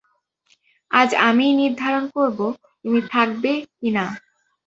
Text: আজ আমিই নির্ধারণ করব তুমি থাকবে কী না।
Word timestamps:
আজ 0.91 1.09
আমিই 1.27 1.53
নির্ধারণ 1.61 2.03
করব 2.15 2.39
তুমি 2.81 2.99
থাকবে 3.11 3.51
কী 3.77 3.89
না। 3.97 4.05